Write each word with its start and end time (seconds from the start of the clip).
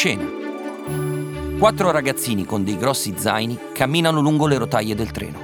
Scena. 0.00 0.26
Quattro 1.58 1.90
ragazzini 1.90 2.46
con 2.46 2.64
dei 2.64 2.78
grossi 2.78 3.12
zaini 3.18 3.58
camminano 3.74 4.22
lungo 4.22 4.46
le 4.46 4.56
rotaie 4.56 4.94
del 4.94 5.10
treno. 5.10 5.38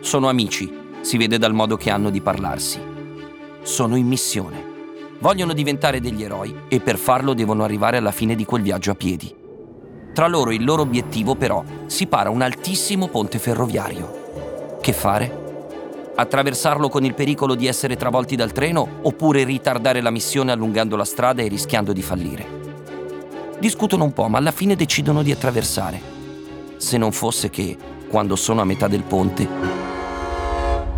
Sono 0.00 0.28
amici, 0.28 0.68
si 1.00 1.16
vede 1.16 1.38
dal 1.38 1.54
modo 1.54 1.76
che 1.76 1.88
hanno 1.88 2.10
di 2.10 2.20
parlarsi. 2.20 2.80
Sono 3.62 3.94
in 3.94 4.08
missione. 4.08 4.64
Vogliono 5.20 5.52
diventare 5.52 6.00
degli 6.00 6.24
eroi 6.24 6.52
e 6.66 6.80
per 6.80 6.98
farlo 6.98 7.34
devono 7.34 7.62
arrivare 7.62 7.98
alla 7.98 8.10
fine 8.10 8.34
di 8.34 8.44
quel 8.44 8.62
viaggio 8.62 8.90
a 8.90 8.96
piedi. 8.96 9.32
Tra 10.12 10.26
loro 10.26 10.50
e 10.50 10.56
il 10.56 10.64
loro 10.64 10.82
obiettivo 10.82 11.36
però 11.36 11.62
si 11.86 12.08
para 12.08 12.30
un 12.30 12.42
altissimo 12.42 13.06
ponte 13.06 13.38
ferroviario. 13.38 14.78
Che 14.80 14.92
fare? 14.92 16.10
Attraversarlo 16.16 16.88
con 16.88 17.04
il 17.04 17.14
pericolo 17.14 17.54
di 17.54 17.68
essere 17.68 17.94
travolti 17.94 18.34
dal 18.34 18.50
treno 18.50 18.98
oppure 19.02 19.44
ritardare 19.44 20.00
la 20.00 20.10
missione 20.10 20.50
allungando 20.50 20.96
la 20.96 21.04
strada 21.04 21.42
e 21.42 21.46
rischiando 21.46 21.92
di 21.92 22.02
fallire? 22.02 22.57
Discutono 23.58 24.04
un 24.04 24.12
po', 24.12 24.28
ma 24.28 24.38
alla 24.38 24.52
fine 24.52 24.76
decidono 24.76 25.22
di 25.22 25.32
attraversare. 25.32 26.00
Se 26.76 26.96
non 26.96 27.10
fosse 27.10 27.50
che, 27.50 27.76
quando 28.08 28.36
sono 28.36 28.60
a 28.60 28.64
metà 28.64 28.86
del 28.86 29.02
ponte, 29.02 29.48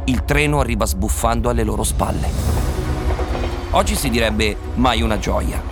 il 0.05 0.25
treno 0.25 0.61
arriva 0.61 0.85
sbuffando 0.85 1.49
alle 1.49 1.65
loro 1.65 1.85
spalle. 1.85 2.29
Oggi 3.71 3.95
si 3.95 4.11
direbbe 4.11 4.57
mai 4.75 5.01
una 5.01 5.19
gioia. 5.19 5.63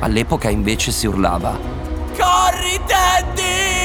All'epoca 0.00 0.48
invece 0.48 0.92
si 0.92 1.06
urlava 1.06 1.58
Corri 2.16 2.78
Teddy! 2.86 3.75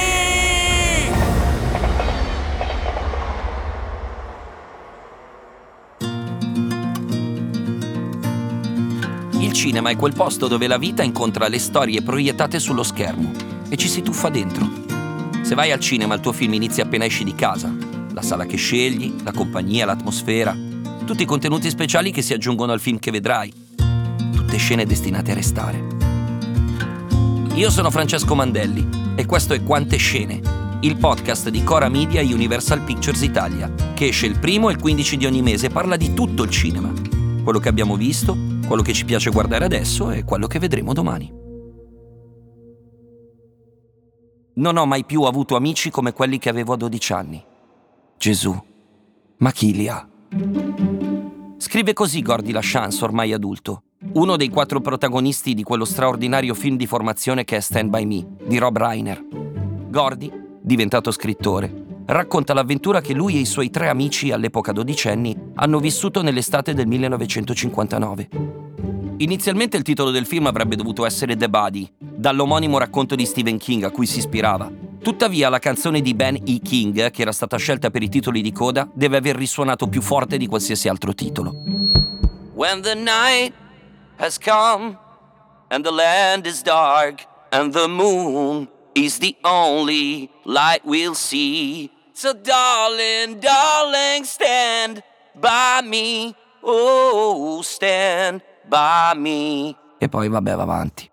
Cinema 9.61 9.91
è 9.91 9.95
quel 9.95 10.15
posto 10.15 10.47
dove 10.47 10.65
la 10.65 10.79
vita 10.79 11.03
incontra 11.03 11.47
le 11.47 11.59
storie 11.59 12.01
proiettate 12.01 12.57
sullo 12.57 12.81
schermo 12.81 13.31
e 13.69 13.77
ci 13.77 13.87
si 13.87 14.01
tuffa 14.01 14.29
dentro. 14.29 14.67
Se 15.43 15.53
vai 15.53 15.71
al 15.71 15.79
cinema 15.79 16.15
il 16.15 16.19
tuo 16.19 16.31
film 16.31 16.55
inizia 16.55 16.83
appena 16.83 17.05
esci 17.05 17.23
di 17.23 17.35
casa. 17.35 17.71
La 18.11 18.23
sala 18.23 18.47
che 18.47 18.57
scegli, 18.57 19.13
la 19.21 19.31
compagnia, 19.31 19.85
l'atmosfera, 19.85 20.57
tutti 21.05 21.21
i 21.21 21.27
contenuti 21.27 21.69
speciali 21.69 22.09
che 22.11 22.23
si 22.23 22.33
aggiungono 22.33 22.71
al 22.71 22.79
film 22.79 22.97
che 22.97 23.11
vedrai. 23.11 23.53
Tutte 24.33 24.57
scene 24.57 24.83
destinate 24.83 25.29
a 25.29 25.35
restare. 25.35 25.85
Io 27.53 27.69
sono 27.69 27.91
Francesco 27.91 28.33
Mandelli 28.33 29.13
e 29.13 29.27
questo 29.27 29.53
è 29.53 29.61
Quante 29.61 29.97
Scene, 29.97 30.41
il 30.79 30.97
podcast 30.97 31.49
di 31.49 31.63
Cora 31.63 31.87
Media 31.87 32.19
e 32.19 32.33
Universal 32.33 32.81
Pictures 32.81 33.21
Italia, 33.21 33.71
che 33.93 34.07
esce 34.07 34.25
il 34.25 34.39
primo 34.39 34.69
e 34.69 34.73
il 34.73 34.79
15 34.79 35.17
di 35.17 35.27
ogni 35.27 35.43
mese 35.43 35.67
e 35.67 35.69
parla 35.69 35.97
di 35.97 36.15
tutto 36.15 36.41
il 36.41 36.49
cinema. 36.49 36.91
Quello 37.43 37.59
che 37.59 37.69
abbiamo 37.69 37.95
visto, 37.95 38.50
quello 38.71 38.85
che 38.85 38.93
ci 38.93 39.03
piace 39.03 39.31
guardare 39.31 39.65
adesso 39.65 40.11
e 40.11 40.23
quello 40.23 40.47
che 40.47 40.57
vedremo 40.57 40.93
domani. 40.93 41.29
Non 44.53 44.77
ho 44.77 44.85
mai 44.85 45.03
più 45.03 45.23
avuto 45.23 45.57
amici 45.57 45.89
come 45.89 46.13
quelli 46.13 46.37
che 46.37 46.47
avevo 46.47 46.71
a 46.71 46.77
12 46.77 47.11
anni. 47.11 47.43
Gesù, 48.17 48.57
ma 49.39 49.51
chi 49.51 49.73
li 49.73 49.89
ha? 49.89 50.07
Scrive 51.57 51.91
così 51.91 52.21
Gordy 52.21 52.53
Lachance, 52.53 53.03
ormai 53.03 53.33
adulto, 53.33 53.83
uno 54.13 54.37
dei 54.37 54.47
quattro 54.47 54.79
protagonisti 54.79 55.53
di 55.53 55.63
quello 55.63 55.83
straordinario 55.83 56.53
film 56.53 56.77
di 56.77 56.87
formazione 56.87 57.43
che 57.43 57.57
è 57.57 57.59
Stand 57.59 57.89
By 57.89 58.05
Me, 58.05 58.25
di 58.47 58.57
Rob 58.57 58.77
Reiner. 58.77 59.21
Gordy, 59.89 60.31
diventato 60.61 61.11
scrittore, 61.11 62.03
racconta 62.05 62.53
l'avventura 62.53 63.01
che 63.01 63.13
lui 63.13 63.35
e 63.35 63.39
i 63.39 63.45
suoi 63.45 63.69
tre 63.69 63.89
amici, 63.89 64.31
all'epoca 64.31 64.71
dodicenni, 64.71 65.35
hanno 65.55 65.79
vissuto 65.79 66.21
nell'estate 66.21 66.73
del 66.73 66.87
1959. 66.87 68.60
Inizialmente 69.21 69.77
il 69.77 69.83
titolo 69.83 70.09
del 70.09 70.25
film 70.25 70.47
avrebbe 70.47 70.75
dovuto 70.75 71.05
essere 71.05 71.37
The 71.37 71.47
Body, 71.47 71.87
dall'omonimo 71.99 72.79
racconto 72.79 73.13
di 73.13 73.27
Stephen 73.27 73.59
King 73.59 73.83
a 73.83 73.91
cui 73.91 74.07
si 74.07 74.17
ispirava. 74.17 74.67
Tuttavia 74.99 75.47
la 75.47 75.59
canzone 75.59 76.01
di 76.01 76.15
Ben 76.15 76.41
E. 76.43 76.59
King, 76.59 77.11
che 77.11 77.21
era 77.21 77.31
stata 77.31 77.55
scelta 77.57 77.91
per 77.91 78.01
i 78.01 78.09
titoli 78.09 78.41
di 78.41 78.51
coda, 78.51 78.89
deve 78.91 79.17
aver 79.17 79.35
risuonato 79.35 79.85
più 79.85 80.01
forte 80.01 80.37
di 80.37 80.47
qualsiasi 80.47 80.87
altro 80.87 81.13
titolo. 81.13 81.53
When 82.55 82.81
the 82.81 82.95
night 82.95 83.53
has 84.17 84.39
come 84.39 84.97
and 85.67 85.83
the 85.83 85.93
land 85.93 86.47
is 86.47 86.63
dark 86.63 87.23
and 87.51 87.71
the 87.73 87.87
moon 87.87 88.67
is 88.93 89.19
the 89.19 89.35
only 89.43 90.31
light 90.45 90.81
we'll 90.83 91.13
see. 91.13 91.91
So 92.11 92.33
darling, 92.33 93.39
darling, 93.39 94.23
stand 94.23 95.03
by 95.35 95.87
me. 95.87 96.33
Oh, 96.63 97.61
stand 97.61 98.41
by 98.71 99.19
me. 99.19 99.75
E 99.97 100.07
poi 100.07 100.29
vabbè, 100.29 100.55
va 100.55 100.61
avanti. 100.61 101.11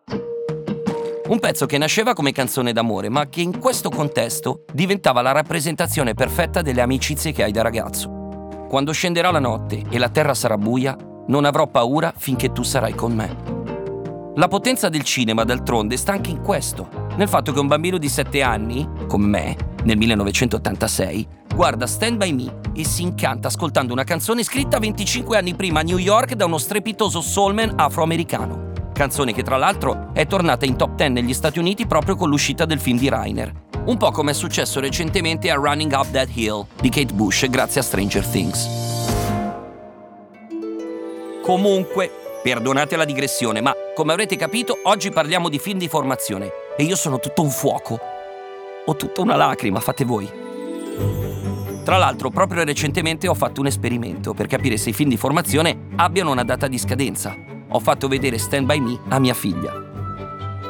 Un 1.26 1.40
pezzo 1.40 1.66
che 1.66 1.76
nasceva 1.76 2.12
come 2.12 2.30
canzone 2.30 2.72
d'amore, 2.72 3.08
ma 3.08 3.28
che 3.28 3.40
in 3.40 3.58
questo 3.58 3.90
contesto 3.90 4.64
diventava 4.72 5.22
la 5.22 5.32
rappresentazione 5.32 6.14
perfetta 6.14 6.62
delle 6.62 6.80
amicizie 6.80 7.32
che 7.32 7.42
hai 7.42 7.50
da 7.50 7.62
ragazzo. 7.62 8.66
Quando 8.68 8.92
scenderà 8.92 9.32
la 9.32 9.40
notte 9.40 9.82
e 9.90 9.98
la 9.98 10.08
terra 10.08 10.34
sarà 10.34 10.56
buia, 10.56 10.96
non 11.26 11.44
avrò 11.44 11.66
paura 11.66 12.14
finché 12.16 12.52
tu 12.52 12.62
sarai 12.62 12.94
con 12.94 13.12
me. 13.12 13.56
La 14.36 14.46
potenza 14.46 14.88
del 14.88 15.02
cinema, 15.02 15.42
d'altronde, 15.42 15.96
sta 15.96 16.12
anche 16.12 16.30
in 16.30 16.40
questo, 16.40 16.88
nel 17.16 17.28
fatto 17.28 17.52
che 17.52 17.58
un 17.58 17.66
bambino 17.66 17.98
di 17.98 18.08
7 18.08 18.40
anni, 18.40 18.88
come 19.08 19.26
me, 19.26 19.56
nel 19.88 19.96
1986, 19.96 21.26
guarda 21.54 21.86
Stand 21.86 22.18
By 22.18 22.32
Me 22.32 22.60
e 22.74 22.84
si 22.84 23.00
incanta 23.00 23.48
ascoltando 23.48 23.94
una 23.94 24.04
canzone 24.04 24.42
scritta 24.42 24.78
25 24.78 25.38
anni 25.38 25.54
prima 25.54 25.80
a 25.80 25.82
New 25.82 25.96
York 25.96 26.34
da 26.34 26.44
uno 26.44 26.58
strepitoso 26.58 27.22
soulman 27.22 27.72
afroamericano. 27.74 28.72
Canzone 28.92 29.32
che 29.32 29.42
tra 29.42 29.56
l'altro 29.56 30.10
è 30.12 30.26
tornata 30.26 30.66
in 30.66 30.76
top 30.76 30.94
10 30.94 31.12
negli 31.12 31.32
Stati 31.32 31.58
Uniti 31.58 31.86
proprio 31.86 32.16
con 32.16 32.28
l'uscita 32.28 32.66
del 32.66 32.80
film 32.80 32.98
di 32.98 33.08
Reiner. 33.08 33.50
Un 33.86 33.96
po' 33.96 34.10
come 34.10 34.32
è 34.32 34.34
successo 34.34 34.78
recentemente 34.78 35.50
a 35.50 35.54
Running 35.54 35.92
Up 35.92 36.10
That 36.10 36.28
Hill 36.34 36.66
di 36.82 36.90
Kate 36.90 37.14
Bush 37.14 37.48
grazie 37.48 37.80
a 37.80 37.84
Stranger 37.84 38.26
Things. 38.26 38.68
Comunque, 41.42 42.10
perdonate 42.42 42.94
la 42.94 43.06
digressione, 43.06 43.62
ma 43.62 43.72
come 43.94 44.12
avrete 44.12 44.36
capito, 44.36 44.80
oggi 44.82 45.10
parliamo 45.10 45.48
di 45.48 45.58
film 45.58 45.78
di 45.78 45.88
formazione 45.88 46.50
e 46.76 46.82
io 46.82 46.94
sono 46.94 47.18
tutto 47.18 47.40
un 47.40 47.50
fuoco. 47.50 48.16
O 48.88 48.96
tutta 48.96 49.20
una 49.20 49.36
lacrima, 49.36 49.80
fate 49.80 50.06
voi. 50.06 50.26
Tra 51.84 51.98
l'altro, 51.98 52.30
proprio 52.30 52.64
recentemente 52.64 53.28
ho 53.28 53.34
fatto 53.34 53.60
un 53.60 53.66
esperimento 53.66 54.32
per 54.32 54.46
capire 54.46 54.78
se 54.78 54.90
i 54.90 54.92
film 54.94 55.10
di 55.10 55.18
formazione 55.18 55.88
abbiano 55.96 56.30
una 56.30 56.42
data 56.42 56.68
di 56.68 56.78
scadenza. 56.78 57.36
Ho 57.68 57.80
fatto 57.80 58.08
vedere 58.08 58.38
Stand 58.38 58.64
By 58.64 58.80
Me 58.80 58.98
a 59.08 59.18
mia 59.18 59.34
figlia. 59.34 59.74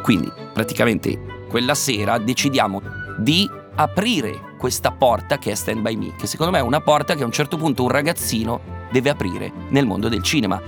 Quindi, 0.02 0.32
praticamente, 0.52 1.44
quella 1.48 1.76
sera 1.76 2.18
decidiamo 2.18 2.82
di 3.18 3.48
aprire 3.76 4.56
questa 4.58 4.90
porta 4.90 5.38
che 5.38 5.52
è 5.52 5.54
Stand 5.54 5.80
By 5.80 5.94
Me, 5.94 6.14
che 6.18 6.26
secondo 6.26 6.50
me 6.50 6.58
è 6.58 6.62
una 6.62 6.80
porta 6.80 7.14
che 7.14 7.22
a 7.22 7.26
un 7.26 7.32
certo 7.32 7.56
punto 7.56 7.84
un 7.84 7.90
ragazzino 7.90 8.60
deve 8.90 9.10
aprire 9.10 9.52
nel 9.68 9.86
mondo 9.86 10.08
del 10.08 10.24
cinema. 10.24 10.60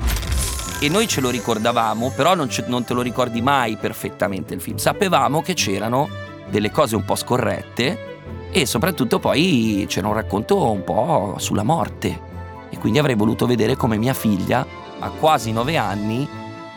E 0.81 0.89
noi 0.89 1.09
ce 1.09 1.21
lo 1.21 1.31
ricordavamo, 1.31 2.13
però 2.15 2.37
non, 2.37 2.49
ce, 2.49 2.65
non 2.69 2.85
te 2.85 2.95
lo 2.95 3.03
ricordi 3.03 3.43
mai 3.43 3.77
perfettamente 3.77 4.55
il 4.55 4.61
film. 4.61 4.77
Sapevamo 4.77 5.43
che 5.43 5.55
c'erano 5.55 6.29
delle 6.51 6.71
cose 6.71 6.97
un 6.97 7.05
po' 7.05 7.15
scorrette 7.15 8.09
e 8.51 8.67
soprattutto 8.67 9.19
poi 9.19 9.85
c'era 9.89 10.09
un 10.09 10.15
racconto 10.15 10.71
un 10.71 10.85
po' 10.85 11.35
sulla 11.39 11.63
morte. 11.63 12.29
E 12.69 12.79
quindi 12.79 12.99
avrei 12.99 13.15
voluto 13.15 13.47
vedere 13.47 13.77
come 13.77 13.97
mia 13.97 14.15
figlia, 14.15 14.67
a 14.99 15.11
quasi 15.11 15.53
nove 15.53 15.77
anni, 15.77 16.29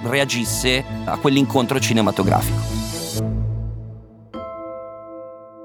reagisse 0.04 0.84
a 1.06 1.18
quell'incontro 1.18 1.80
cinematografico. 1.80 2.82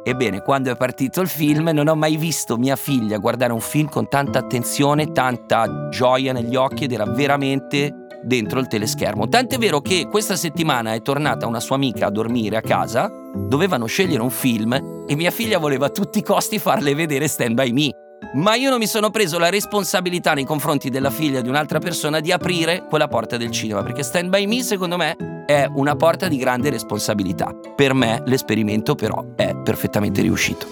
Ebbene, 0.05 0.41
quando 0.41 0.71
è 0.71 0.77
partito 0.77 1.21
il 1.21 1.29
film 1.29 1.69
non 1.69 1.87
ho 1.87 1.95
mai 1.95 2.17
visto 2.17 2.57
mia 2.57 2.77
figlia 2.77 3.19
guardare 3.19 3.53
un 3.53 3.61
film 3.61 3.91
con 3.91 4.09
tanta 4.09 4.39
attenzione, 4.39 5.13
tanta 5.13 5.89
gioia 5.91 6.33
negli 6.33 6.57
occhi 6.57 6.85
ed 6.85 6.93
era 6.93 7.05
veramente 7.05 8.07
dentro 8.23 8.59
il 8.59 8.69
teleschermo. 8.69 9.29
Tant'è 9.29 9.59
vero 9.59 9.83
che 9.83 10.09
questa 10.11 10.35
settimana 10.35 10.95
è 10.95 11.03
tornata 11.03 11.47
una 11.47 11.61
sua 11.61 11.77
amica 11.77 12.07
a 12.07 12.11
dormire 12.11 12.57
a 12.57 12.63
casa, 12.63 13.11
dovevano 13.47 13.87
scegliere 13.87 14.23
un 14.23 14.31
film 14.31 15.05
e 15.07 15.15
mia 15.15 15.31
figlia 15.31 15.59
voleva 15.59 15.87
a 15.87 15.91
tutti 15.91 16.19
i 16.19 16.23
costi 16.23 16.59
farle 16.59 16.95
vedere 16.95 17.29
Stand 17.29 17.55
By 17.55 17.73
Me. 17.73 17.91
Ma 18.35 18.57
io 18.57 18.69
non 18.69 18.79
mi 18.79 18.87
sono 18.87 19.11
preso 19.11 19.39
la 19.39 19.49
responsabilità 19.49 20.35
nei 20.35 20.45
confronti 20.45 20.91
della 20.91 21.11
figlia 21.11 21.41
di 21.41 21.49
un'altra 21.49 21.79
persona 21.79 22.21
di 22.21 22.31
aprire 22.31 22.85
quella 22.87 23.09
porta 23.09 23.39
del 23.39 23.51
cinema, 23.51 23.83
perché 23.83 24.03
Stand 24.03 24.29
By 24.29 24.45
Me, 24.47 24.63
secondo 24.63 24.97
me, 24.97 25.45
è 25.47 25.67
una 25.75 25.97
porta 25.97 26.29
di 26.29 26.37
grande 26.37 26.69
responsabilità. 26.69 27.55
Per 27.75 27.95
me 27.95 28.23
l'esperimento 28.27 28.95
però 28.95 29.35
è 29.35 29.57
perfettamente 29.57 30.21
riuscito. 30.21 30.67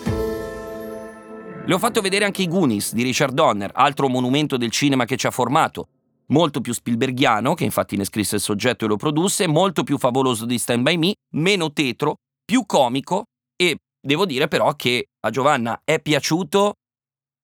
Le 1.64 1.74
ho 1.74 1.78
fatto 1.78 2.00
vedere 2.00 2.26
anche 2.26 2.42
i 2.42 2.48
Goonies 2.48 2.92
di 2.92 3.02
Richard 3.02 3.32
Donner, 3.32 3.70
altro 3.72 4.08
monumento 4.08 4.56
del 4.56 4.70
cinema 4.70 5.04
che 5.04 5.16
ci 5.16 5.26
ha 5.26 5.30
formato. 5.30 5.88
Molto 6.26 6.60
più 6.60 6.74
Spielbergiano, 6.74 7.54
che 7.54 7.64
infatti 7.64 7.96
ne 7.96 8.04
scrisse 8.04 8.36
il 8.36 8.40
soggetto 8.42 8.84
e 8.84 8.88
lo 8.88 8.96
produsse, 8.96 9.46
molto 9.46 9.82
più 9.82 9.96
favoloso 9.96 10.44
di 10.44 10.58
Stand 10.58 10.82
By 10.82 10.96
Me, 10.96 11.14
meno 11.36 11.72
tetro, 11.72 12.16
più 12.46 12.64
comico 12.64 13.25
e 13.60 13.76
devo 14.00 14.25
dire 14.25 14.48
però 14.48 14.75
che 14.75 15.08
a 15.20 15.31
Giovanna 15.31 15.81
è 15.84 16.00
piaciuto, 16.00 16.75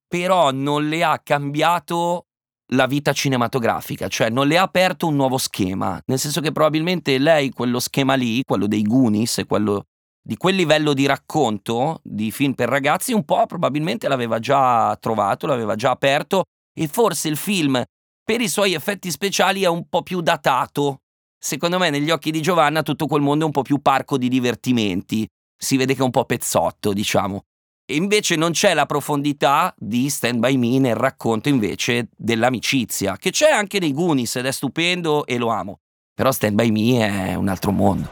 però 0.08 0.50
non 0.52 0.88
le 0.88 1.02
ha 1.04 1.19
cambiato 1.19 2.26
la 2.72 2.87
vita 2.87 3.12
cinematografica, 3.12 4.08
cioè 4.08 4.31
non 4.31 4.46
le 4.46 4.56
ha 4.56 4.62
aperto 4.62 5.06
un 5.06 5.16
nuovo 5.16 5.37
schema, 5.37 6.00
nel 6.06 6.19
senso 6.19 6.40
che 6.40 6.52
probabilmente 6.52 7.19
lei 7.19 7.50
quello 7.50 7.81
schema 7.81 8.14
lì, 8.14 8.43
quello 8.44 8.66
dei 8.66 8.82
Goonies, 8.82 9.43
quello 9.46 9.84
di 10.25 10.37
quel 10.37 10.54
livello 10.54 10.94
di 10.94 11.05
racconto 11.05 12.00
di 12.05 12.31
film 12.31 12.55
per 12.55 12.69
ragazzi, 12.69 13.12
un 13.12 13.25
po' 13.25 13.44
probabilmente 13.46 14.08
l'aveva 14.08 14.38
già 14.38 14.96
trovato, 15.00 15.46
l'aveva 15.46 15.75
già 15.75 15.90
aperto 15.90 16.44
e 16.72 16.87
forse 16.87 17.28
il 17.28 17.37
film 17.37 17.82
per 18.25 18.40
i 18.40 18.48
suoi 18.48 18.72
effetti 18.72 19.10
speciali 19.10 19.62
è 19.62 19.69
un 19.69 19.88
po' 19.88 20.02
più 20.02 20.20
datato. 20.20 20.98
Secondo 21.44 21.77
me 21.77 21.91
negli 21.91 22.12
occhi 22.12 22.31
di 22.31 22.41
Giovanna 22.41 22.85
tutto 22.85 23.06
quel 23.06 23.21
mondo 23.21 23.43
è 23.43 23.47
un 23.47 23.53
po' 23.53 23.62
più 23.62 23.83
parco 23.83 24.17
di 24.17 24.29
divertimenti, 24.29 25.27
si 25.56 25.77
vede 25.77 25.94
che 25.94 26.00
è 26.00 26.05
un 26.05 26.12
po' 26.12 26.25
pezzotto, 26.25 26.93
diciamo. 26.93 27.47
E 27.85 27.97
invece 27.97 28.37
non 28.37 28.53
c'è 28.53 28.75
la 28.75 28.87
profondità 28.87 29.75
di 29.77 30.09
Stand 30.09 30.39
By 30.39 30.56
Me 30.56 30.79
nel 30.79 30.94
racconto 30.94 31.49
invece 31.49 32.11
dell'amicizia, 32.17 33.17
che 33.17 33.33
c'è 33.33 33.50
anche 33.50 33.81
nei 33.81 33.93
Goonies 33.93 34.37
ed 34.37 34.47
è 34.47 34.53
stupendo 34.53 35.27
e 35.27 35.37
lo 35.37 35.49
amo. 35.49 35.81
Però 36.15 36.31
Stand 36.31 36.55
By 36.55 36.71
Me 36.71 37.31
è 37.31 37.35
un 37.35 37.49
altro 37.49 37.73
mondo. 37.73 38.09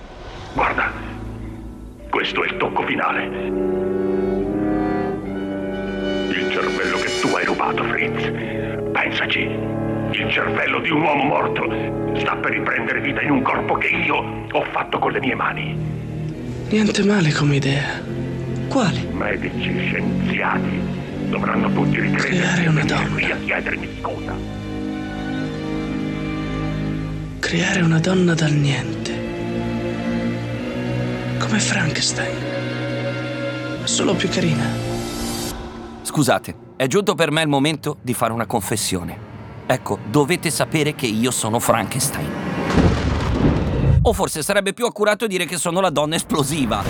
Guarda, 0.52 0.90
questo 2.10 2.42
è 2.42 2.48
il 2.48 2.56
tocco 2.56 2.84
finale. 2.84 3.26
Il 6.26 6.50
cervello 6.50 6.98
che 6.98 7.20
tu 7.20 7.28
hai 7.28 7.44
rubato, 7.44 7.84
Fritz. 7.84 8.90
Pensaci, 8.90 9.89
il 10.12 10.30
cervello 10.30 10.80
di 10.80 10.90
un 10.90 11.02
uomo 11.02 11.24
morto 11.24 11.64
sta 12.18 12.34
per 12.36 12.52
riprendere 12.52 13.00
vita 13.00 13.20
in 13.22 13.30
un 13.30 13.42
corpo 13.42 13.74
che 13.74 13.88
io 13.88 14.16
ho 14.50 14.64
fatto 14.72 14.98
con 14.98 15.12
le 15.12 15.20
mie 15.20 15.34
mani. 15.34 15.76
Niente 16.68 17.04
male 17.04 17.32
come 17.32 17.56
idea. 17.56 18.00
Quale? 18.68 19.02
Medici, 19.12 19.76
scienziati, 19.86 20.80
dovranno 21.28 21.72
tutti 21.72 22.00
ricredere 22.00 22.38
Creare 22.38 22.68
una 22.68 22.84
donna. 22.84 23.08
qui 23.08 23.30
a 23.30 23.36
chiedermi 23.36 23.88
scusa. 24.00 24.34
Creare 27.40 27.80
una 27.80 27.98
donna 27.98 28.34
dal 28.34 28.52
niente. 28.52 29.12
Come 31.38 31.58
Frankenstein. 31.58 32.36
Solo 33.84 34.14
più 34.14 34.28
carina. 34.28 34.64
Scusate, 36.02 36.54
è 36.76 36.86
giunto 36.86 37.14
per 37.14 37.30
me 37.30 37.42
il 37.42 37.48
momento 37.48 37.96
di 38.02 38.14
fare 38.14 38.32
una 38.32 38.46
confessione. 38.46 39.28
Ecco, 39.70 40.00
dovete 40.10 40.50
sapere 40.50 40.96
che 40.96 41.06
io 41.06 41.30
sono 41.30 41.60
Frankenstein. 41.60 42.28
O 44.02 44.12
forse 44.12 44.42
sarebbe 44.42 44.72
più 44.72 44.84
accurato 44.84 45.28
dire 45.28 45.44
che 45.44 45.58
sono 45.58 45.78
la 45.78 45.90
donna 45.90 46.16
esplosiva. 46.16 46.82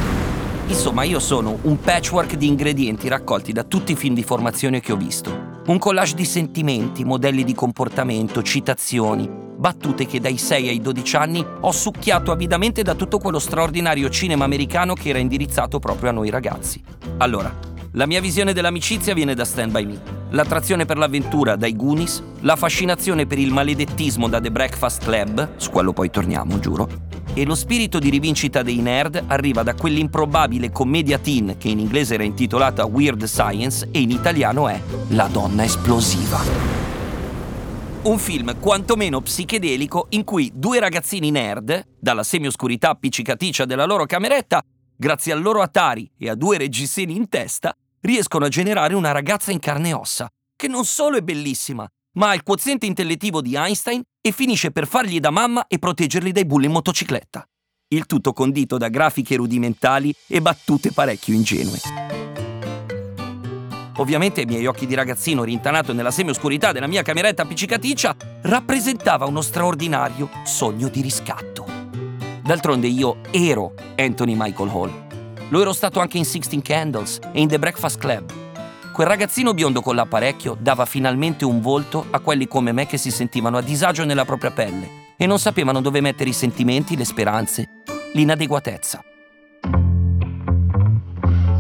Insomma, 0.66 1.02
io 1.02 1.18
sono 1.18 1.58
un 1.60 1.78
patchwork 1.78 2.36
di 2.36 2.46
ingredienti 2.46 3.06
raccolti 3.08 3.52
da 3.52 3.64
tutti 3.64 3.92
i 3.92 3.96
film 3.96 4.14
di 4.14 4.22
formazione 4.22 4.80
che 4.80 4.92
ho 4.92 4.96
visto. 4.96 5.60
Un 5.66 5.76
collage 5.76 6.14
di 6.14 6.24
sentimenti, 6.24 7.04
modelli 7.04 7.44
di 7.44 7.52
comportamento, 7.52 8.42
citazioni, 8.42 9.28
battute 9.28 10.06
che 10.06 10.18
dai 10.18 10.38
6 10.38 10.68
ai 10.68 10.80
12 10.80 11.16
anni 11.16 11.46
ho 11.60 11.72
succhiato 11.72 12.32
avidamente 12.32 12.80
da 12.80 12.94
tutto 12.94 13.18
quello 13.18 13.38
straordinario 13.38 14.08
cinema 14.08 14.44
americano 14.44 14.94
che 14.94 15.10
era 15.10 15.18
indirizzato 15.18 15.78
proprio 15.80 16.08
a 16.08 16.12
noi 16.14 16.30
ragazzi. 16.30 16.82
Allora, 17.18 17.54
la 17.92 18.06
mia 18.06 18.22
visione 18.22 18.54
dell'amicizia 18.54 19.12
viene 19.12 19.34
da 19.34 19.44
Stand 19.44 19.70
By 19.70 19.84
Me, 19.84 20.19
l'attrazione 20.30 20.84
per 20.84 20.96
l'avventura 20.96 21.56
dai 21.56 21.74
Goonies, 21.76 22.22
la 22.40 22.56
fascinazione 22.56 23.26
per 23.26 23.38
il 23.38 23.52
maledettismo 23.52 24.28
da 24.28 24.40
The 24.40 24.50
Breakfast 24.50 25.02
Club, 25.04 25.56
su 25.56 25.70
quello 25.70 25.92
poi 25.92 26.10
torniamo, 26.10 26.58
giuro, 26.58 26.88
e 27.34 27.44
lo 27.44 27.54
spirito 27.54 27.98
di 27.98 28.10
rivincita 28.10 28.62
dei 28.62 28.78
nerd 28.78 29.24
arriva 29.26 29.62
da 29.62 29.74
quell'improbabile 29.74 30.70
commedia 30.70 31.18
teen 31.18 31.56
che 31.58 31.68
in 31.68 31.78
inglese 31.78 32.14
era 32.14 32.24
intitolata 32.24 32.84
Weird 32.86 33.24
Science 33.24 33.88
e 33.90 34.00
in 34.00 34.10
italiano 34.10 34.68
è 34.68 34.80
La 35.08 35.28
donna 35.30 35.64
esplosiva. 35.64 36.38
Un 38.02 38.18
film 38.18 38.58
quantomeno 38.58 39.20
psichedelico 39.20 40.06
in 40.10 40.24
cui 40.24 40.50
due 40.54 40.80
ragazzini 40.80 41.30
nerd, 41.30 41.86
dalla 41.98 42.22
semioscurità 42.22 42.90
appiccicaticcia 42.90 43.66
della 43.66 43.84
loro 43.84 44.06
cameretta, 44.06 44.62
grazie 44.96 45.32
al 45.32 45.42
loro 45.42 45.60
Atari 45.60 46.10
e 46.18 46.30
a 46.30 46.34
due 46.34 46.56
reggiseni 46.56 47.14
in 47.14 47.28
testa, 47.28 47.74
riescono 48.00 48.44
a 48.44 48.48
generare 48.48 48.94
una 48.94 49.12
ragazza 49.12 49.52
in 49.52 49.58
carne 49.58 49.90
e 49.90 49.92
ossa, 49.94 50.28
che 50.56 50.68
non 50.68 50.84
solo 50.84 51.16
è 51.16 51.22
bellissima, 51.22 51.88
ma 52.16 52.30
ha 52.30 52.34
il 52.34 52.42
quoziente 52.42 52.86
intellettivo 52.86 53.40
di 53.40 53.54
Einstein 53.54 54.02
e 54.20 54.32
finisce 54.32 54.70
per 54.70 54.86
fargli 54.86 55.20
da 55.20 55.30
mamma 55.30 55.66
e 55.66 55.78
proteggerli 55.78 56.32
dai 56.32 56.44
bulli 56.44 56.66
in 56.66 56.72
motocicletta. 56.72 57.44
Il 57.88 58.06
tutto 58.06 58.32
condito 58.32 58.78
da 58.78 58.88
grafiche 58.88 59.36
rudimentali 59.36 60.14
e 60.26 60.40
battute 60.40 60.92
parecchio 60.92 61.34
ingenue. 61.34 61.78
Ovviamente 63.96 64.40
ai 64.40 64.46
miei 64.46 64.66
occhi 64.66 64.86
di 64.86 64.94
ragazzino 64.94 65.44
rintanato 65.44 65.92
nella 65.92 66.10
semioscurità 66.10 66.72
della 66.72 66.86
mia 66.86 67.02
cameretta 67.02 67.42
appiccicaticcia 67.42 68.16
rappresentava 68.42 69.26
uno 69.26 69.42
straordinario 69.42 70.30
sogno 70.44 70.88
di 70.88 71.02
riscatto. 71.02 71.66
D'altronde 72.42 72.86
io 72.86 73.18
ero 73.30 73.74
Anthony 73.96 74.34
Michael 74.36 74.70
Hall. 74.70 75.09
Lo 75.50 75.60
ero 75.60 75.72
stato 75.72 75.98
anche 75.98 76.16
in 76.16 76.24
Sixteen 76.24 76.62
Candles 76.62 77.18
e 77.32 77.40
in 77.40 77.48
The 77.48 77.58
Breakfast 77.58 77.98
Club. 77.98 78.32
Quel 78.92 79.06
ragazzino 79.06 79.52
biondo 79.52 79.80
con 79.80 79.96
l'apparecchio 79.96 80.56
dava 80.60 80.84
finalmente 80.84 81.44
un 81.44 81.60
volto 81.60 82.06
a 82.10 82.20
quelli 82.20 82.46
come 82.46 82.70
me 82.70 82.86
che 82.86 82.96
si 82.96 83.10
sentivano 83.10 83.56
a 83.56 83.62
disagio 83.62 84.04
nella 84.04 84.24
propria 84.24 84.52
pelle 84.52 85.08
e 85.16 85.26
non 85.26 85.40
sapevano 85.40 85.80
dove 85.80 86.00
mettere 86.00 86.30
i 86.30 86.34
sentimenti, 86.34 86.96
le 86.96 87.04
speranze, 87.04 87.68
l'inadeguatezza. 88.14 89.02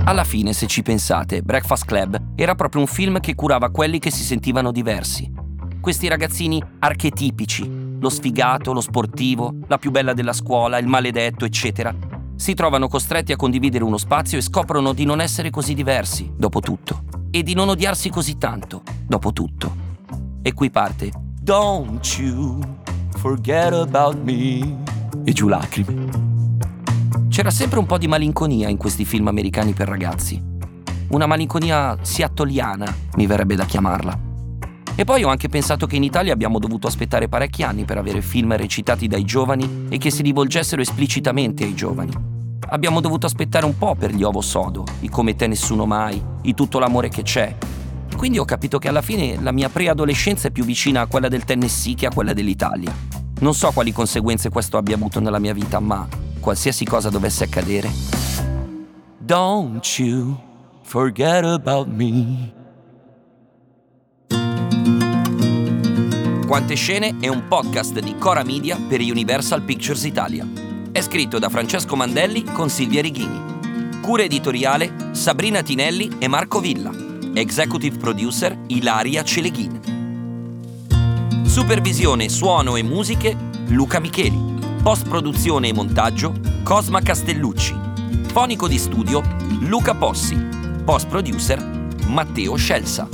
Alla 0.04 0.24
fine, 0.24 0.52
se 0.52 0.68
ci 0.68 0.82
pensate, 0.82 1.42
Breakfast 1.42 1.84
Club 1.84 2.34
era 2.36 2.54
proprio 2.54 2.82
un 2.82 2.86
film 2.86 3.18
che 3.18 3.34
curava 3.34 3.70
quelli 3.70 3.98
che 3.98 4.12
si 4.12 4.22
sentivano 4.22 4.70
diversi. 4.70 5.28
Questi 5.80 6.06
ragazzini 6.06 6.62
archetipici, 6.78 7.98
lo 7.98 8.08
sfigato, 8.08 8.72
lo 8.72 8.80
sportivo, 8.80 9.52
la 9.66 9.78
più 9.78 9.90
bella 9.90 10.12
della 10.12 10.32
scuola, 10.32 10.78
il 10.78 10.86
maledetto, 10.86 11.44
eccetera, 11.44 11.92
si 12.40 12.54
trovano 12.54 12.88
costretti 12.88 13.32
a 13.32 13.36
condividere 13.36 13.84
uno 13.84 13.98
spazio 13.98 14.38
e 14.38 14.40
scoprono 14.40 14.94
di 14.94 15.04
non 15.04 15.20
essere 15.20 15.50
così 15.50 15.74
diversi, 15.74 16.32
dopo 16.34 16.60
tutto, 16.60 17.02
e 17.30 17.42
di 17.42 17.52
non 17.52 17.68
odiarsi 17.68 18.08
così 18.08 18.38
tanto, 18.38 18.82
dopo 19.06 19.34
tutto. 19.34 19.76
E 20.40 20.54
qui 20.54 20.70
parte 20.70 21.10
Don't 21.42 22.16
you 22.18 22.58
forget 23.18 23.74
about 23.74 24.16
me. 24.22 24.78
E 25.24 25.32
giù 25.32 25.48
lacrime. 25.48 26.08
C'era 27.28 27.50
sempre 27.50 27.78
un 27.78 27.84
po' 27.84 27.98
di 27.98 28.08
malinconia 28.08 28.70
in 28.70 28.78
questi 28.78 29.04
film 29.04 29.28
americani 29.28 29.74
per 29.74 29.88
ragazzi. 29.88 30.42
Una 31.08 31.26
malinconia 31.26 31.98
siattoliana, 32.00 32.90
mi 33.16 33.26
verrebbe 33.26 33.54
da 33.54 33.66
chiamarla. 33.66 34.18
E 34.94 35.04
poi 35.04 35.24
ho 35.24 35.28
anche 35.28 35.50
pensato 35.50 35.86
che 35.86 35.96
in 35.96 36.04
Italia 36.04 36.32
abbiamo 36.32 36.58
dovuto 36.58 36.86
aspettare 36.86 37.28
parecchi 37.28 37.62
anni 37.62 37.84
per 37.84 37.98
avere 37.98 38.22
film 38.22 38.56
recitati 38.56 39.08
dai 39.08 39.24
giovani 39.24 39.88
e 39.90 39.98
che 39.98 40.10
si 40.10 40.22
rivolgessero 40.22 40.80
esplicitamente 40.80 41.64
ai 41.64 41.74
giovani. 41.74 42.29
Abbiamo 42.68 43.00
dovuto 43.00 43.26
aspettare 43.26 43.64
un 43.64 43.76
po' 43.76 43.94
per 43.94 44.14
gli 44.14 44.22
Ovo 44.22 44.40
Sodo, 44.40 44.84
i 45.00 45.08
Come 45.08 45.34
te 45.34 45.46
nessuno 45.46 45.86
mai, 45.86 46.22
i 46.42 46.54
Tutto 46.54 46.78
l'amore 46.78 47.08
che 47.08 47.22
c'è. 47.22 47.56
Quindi 48.16 48.38
ho 48.38 48.44
capito 48.44 48.78
che 48.78 48.88
alla 48.88 49.02
fine 49.02 49.40
la 49.40 49.50
mia 49.50 49.68
preadolescenza 49.68 50.48
è 50.48 50.50
più 50.50 50.64
vicina 50.64 51.00
a 51.00 51.06
quella 51.06 51.28
del 51.28 51.44
Tennessee 51.44 51.94
che 51.94 52.06
a 52.06 52.10
quella 52.12 52.32
dell'Italia. 52.32 52.94
Non 53.40 53.54
so 53.54 53.70
quali 53.72 53.92
conseguenze 53.92 54.50
questo 54.50 54.76
abbia 54.76 54.96
avuto 54.96 55.20
nella 55.20 55.38
mia 55.38 55.54
vita, 55.54 55.80
ma 55.80 56.06
qualsiasi 56.38 56.84
cosa 56.84 57.08
dovesse 57.08 57.44
accadere. 57.44 57.90
Don't 59.18 59.86
you 59.98 60.38
forget 60.82 61.44
about 61.44 61.88
me. 61.88 62.52
Quante 66.46 66.74
scene 66.74 67.16
è 67.20 67.28
un 67.28 67.46
podcast 67.48 67.98
di 68.00 68.16
Cora 68.18 68.42
Media 68.42 68.76
per 68.76 69.00
Universal 69.00 69.62
Pictures 69.62 70.04
Italia. 70.04 70.69
È 71.00 71.02
scritto 71.02 71.38
da 71.38 71.48
Francesco 71.48 71.96
Mandelli 71.96 72.44
con 72.44 72.68
Silvia 72.68 73.00
Righini. 73.00 74.00
Cura 74.02 74.22
editoriale 74.22 75.12
Sabrina 75.12 75.62
Tinelli 75.62 76.16
e 76.18 76.28
Marco 76.28 76.60
Villa. 76.60 76.90
Executive 77.32 77.96
producer 77.96 78.54
Ilaria 78.66 79.24
Celeghin. 79.24 79.80
Supervisione, 81.46 82.28
suono 82.28 82.76
e 82.76 82.82
musiche 82.82 83.34
Luca 83.68 83.98
Micheli. 83.98 84.38
Post 84.82 85.08
produzione 85.08 85.68
e 85.68 85.72
montaggio 85.72 86.34
Cosma 86.62 87.00
Castellucci. 87.00 87.74
Fonico 88.26 88.68
di 88.68 88.76
studio 88.76 89.22
Luca 89.60 89.94
Possi. 89.94 90.36
Post 90.84 91.06
producer 91.06 91.96
Matteo 92.08 92.56
Scelsa. 92.56 93.08